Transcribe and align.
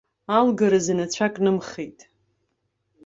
Алгаразы 0.37 0.93
рацәак 0.97 1.35
нымхеит. 1.43 1.99